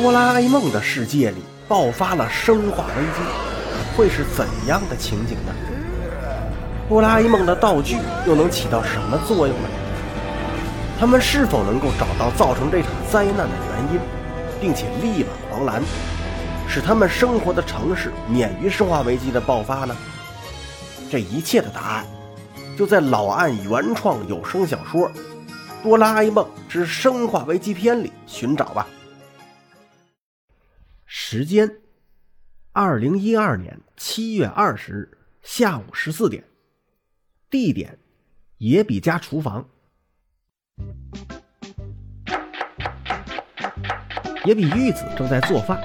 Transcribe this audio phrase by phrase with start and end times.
[0.00, 5.52] 哆啦 A 梦的世界里爆发了生化危机，会是怎样的情景呢？
[6.88, 9.68] 哆啦 A 梦的道具又能起到什么作用呢？
[11.00, 14.00] 他们是否能够找到造成这场灾难的原因，
[14.60, 15.82] 并且力挽狂澜，
[16.68, 19.96] 使他们生活的城市免于生化危机的爆发呢？
[21.10, 22.06] 这一切的答案，
[22.78, 25.08] 就在老岸原创有声小说
[25.82, 28.86] 《哆啦 A 梦之生化危机篇》里寻找吧。
[31.10, 31.78] 时间：
[32.72, 36.44] 二零一二年七月二十日下午十四点。
[37.48, 37.98] 地点：
[38.58, 39.66] 野比家厨房。
[44.44, 45.82] 野比玉子正在做饭，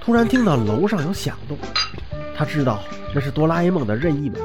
[0.00, 1.58] 突然听到楼上有响动，
[2.34, 2.82] 他知道
[3.14, 4.40] 那是哆啦 A 梦的任意门。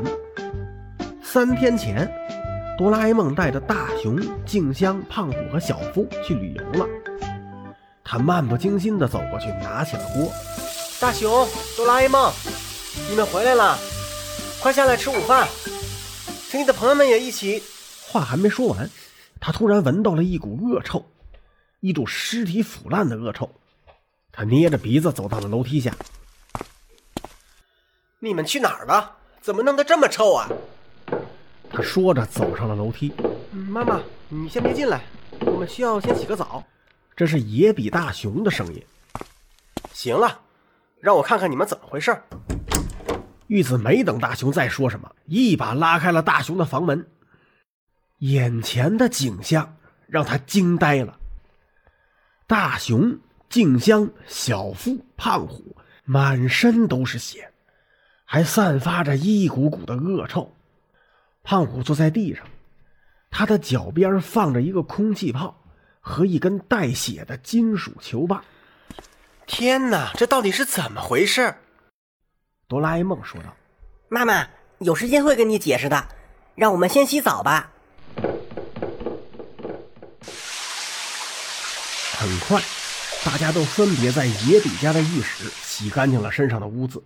[1.23, 2.05] 三天前，
[2.77, 6.85] 哆啦 A 梦带着大雄、静香、胖虎和小夫去旅游了。
[8.11, 10.29] 他漫不经心地走过去，拿起了锅。
[10.99, 12.29] 大雄，哆啦 A 梦，
[13.09, 13.79] 你们回来了，
[14.62, 15.48] 快下来吃午饭。
[16.49, 17.63] 请你的朋友们也一起。
[18.09, 18.90] 话还没说完，
[19.40, 21.05] 他突然闻到了一股恶臭，
[21.79, 23.49] 一股尸体腐烂的恶臭。
[24.34, 25.96] 他捏着鼻子走到了楼梯下。
[28.20, 29.09] 你们去哪儿了？
[29.40, 30.49] 怎么弄得这么臭啊？
[31.71, 33.13] 他说着走上了楼梯。
[33.53, 34.99] 妈妈，你先别进来，
[35.46, 36.62] 我们需要先洗个澡。
[37.15, 38.84] 这是野比大雄的声音。
[39.93, 40.41] 行了，
[40.99, 42.21] 让我看看你们怎么回事。
[43.48, 47.07] 玉子没等大雄再说什么，一把拉开了大雄的房门。
[48.20, 49.76] 眼前的景象
[50.07, 51.20] 让他惊呆了。
[52.48, 55.75] 大雄、静香、小夫、胖虎
[56.05, 57.51] 满身都是血，
[58.25, 60.55] 还散发着一股股的恶臭。
[61.43, 62.46] 胖虎坐在地上，
[63.29, 65.60] 他的脚边放着一个空气炮。
[66.02, 68.44] 和一根带血的金属球棒。
[69.46, 71.56] 天哪，这到底是怎么回事？
[72.68, 73.56] 哆啦 A 梦说道
[74.09, 74.48] ：“妈妈，
[74.80, 76.08] 有时间会跟你解释的。
[76.56, 77.72] 让我们先洗澡吧。”
[82.18, 82.62] 很快，
[83.25, 87.04] 大家都分别在野比家的浴室洗干净了身上的污渍。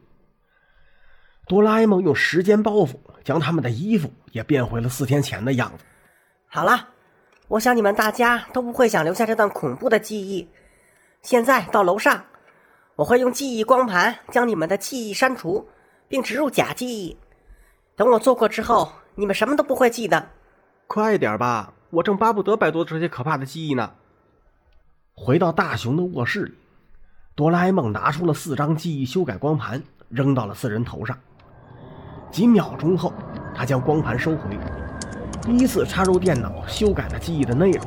[1.47, 5.83] 哆啦 A 梦用时间包袱将他们的衣服也变回了四天前的样子。
[6.47, 6.89] 好了。
[7.47, 10.47] 我想你们大家都不会想留下这段恐怖的记忆。
[11.21, 12.23] 现在到楼上，
[12.95, 15.67] 我会用记忆光盘将你们的记忆删除，
[16.07, 17.15] 并植入假记忆。
[17.95, 20.27] 等我做过之后，你们什么都不会记得。
[20.87, 23.91] 快点吧，我正巴不得摆脱这些可怕的记忆呢。
[25.13, 26.53] 回到大雄的卧室里，
[27.35, 31.17] 哆啦 A 梦拿出了四张记忆修改光盘，扔到了四人头上。
[32.31, 33.13] 几秒钟后，
[33.55, 34.59] 他将光盘收回。
[35.47, 37.85] 依次插入电脑，修改了记忆的内容，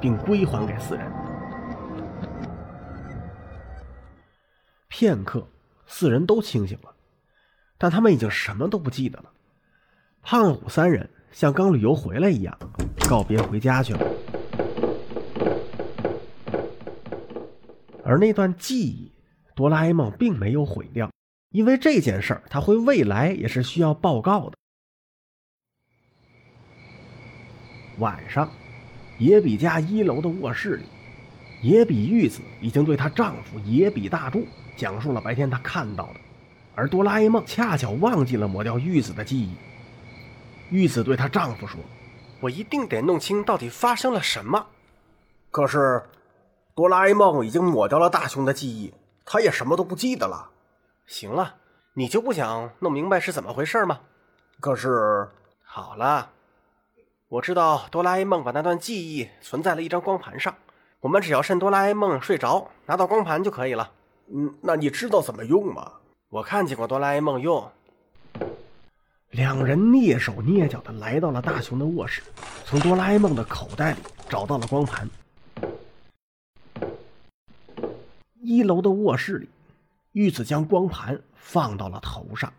[0.00, 1.12] 并归还给四人。
[4.88, 5.46] 片刻，
[5.86, 6.90] 四人都清醒了，
[7.76, 9.30] 但他们已经什么都不记得了。
[10.22, 12.58] 胖虎三人像刚旅游回来一样，
[13.08, 14.00] 告别回家去了。
[18.02, 19.12] 而那段记忆，
[19.54, 21.10] 哆啦 A 梦并没有毁掉，
[21.50, 24.56] 因为这件事儿他会未来也是需要报告的。
[27.98, 28.50] 晚上，
[29.18, 30.84] 野比家一楼的卧室里，
[31.62, 34.46] 野比玉子已经对她丈夫野比大柱
[34.76, 36.20] 讲述了白天她看到的，
[36.74, 39.54] 而哆啦 A 梦恰巧忘记了抹掉玉子的记忆。
[40.70, 41.78] 玉子对她丈夫说
[42.40, 44.66] ：“我一定得弄清到底发生了什么。”
[45.52, 46.02] 可是，
[46.74, 48.92] 哆啦 A 梦已经抹掉了大雄的记忆，
[49.24, 50.50] 他也什么都不记得了。
[51.06, 51.54] 行了，
[51.92, 54.00] 你就不想弄明白是怎么回事吗？
[54.58, 55.28] 可是，
[55.62, 56.30] 好了。
[57.28, 60.54] 我知道哆啦 A 梦把那段记忆存在了一张光盘上，
[61.00, 63.90] 我们只要趁哆啦 A 梦睡着拿到光盘就可以了。
[64.28, 65.90] 嗯，那你知道怎么用吗？
[66.28, 67.68] 我看见过哆啦 A 梦用。
[69.30, 72.22] 两人蹑手蹑脚的来到了大雄的卧室，
[72.64, 73.98] 从哆啦 A 梦的口袋里
[74.28, 75.08] 找到了光盘。
[78.40, 79.48] 一楼的卧室里，
[80.12, 82.52] 玉子将光盘放到了头上。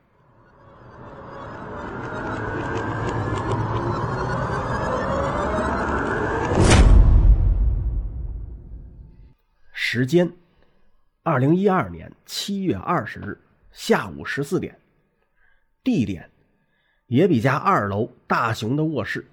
[9.97, 10.29] 时间：
[11.23, 13.39] 二零一二年七月二十日
[13.71, 14.77] 下午十四点。
[15.85, 16.29] 地点：
[17.07, 19.25] 野比家二楼大雄的卧室。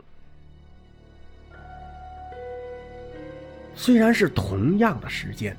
[3.74, 5.56] 虽然是同样的时间，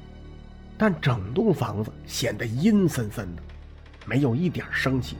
[0.77, 3.43] 但整栋房子显得阴森森的，
[4.05, 5.17] 没有一点生气。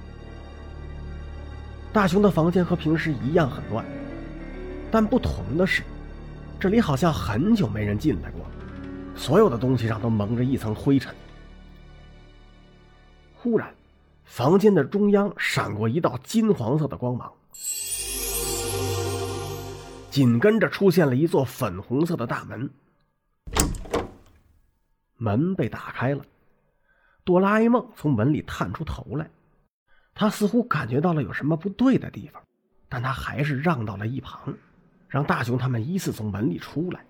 [1.91, 3.86] 大雄的房间和平时一样很乱，
[4.89, 5.83] 但不同的是，
[6.57, 8.45] 这里好像很久没人进来过。
[9.15, 11.13] 所有的东西上都蒙着一层灰尘。
[13.36, 13.74] 忽然，
[14.25, 17.31] 房间的中央闪过一道金黄色的光芒，
[20.10, 22.69] 紧跟着出现了一座粉红色的大门。
[25.18, 26.24] 门被打开了，
[27.24, 29.30] 哆啦 A 梦从门里探出头来，
[30.13, 32.42] 他似乎感觉到了有什么不对的地方，
[32.89, 34.54] 但他还是让到了一旁，
[35.07, 37.06] 让大雄他们依次从门里出来。